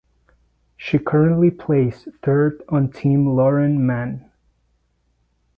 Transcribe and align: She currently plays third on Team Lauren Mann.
She 0.77 0.97
currently 0.97 1.51
plays 1.51 2.07
third 2.23 2.63
on 2.69 2.91
Team 2.91 3.27
Lauren 3.35 3.85
Mann. 3.85 4.31